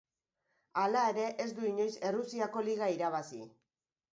Hala 0.83 1.03
ere 1.09 1.27
ez 1.45 1.47
du 1.59 1.67
inoiz 1.73 1.91
Errusiako 2.11 2.67
Liga 2.71 2.89
irabazi. 2.95 3.47